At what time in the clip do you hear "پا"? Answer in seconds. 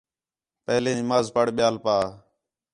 1.83-1.97